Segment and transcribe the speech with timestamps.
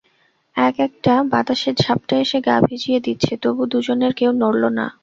[0.55, 4.85] এক-একটা বাতাসের ঝাপটা এসে গা ভিজিয়ে দিচ্ছে, তবু দুজনের কেউ নড়ল না।